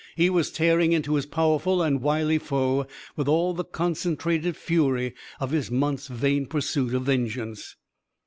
[0.15, 5.51] He was tearing into his powerful and wily foe with all the concentrated fury of
[5.51, 7.75] his month's vain pursuit of vengeance.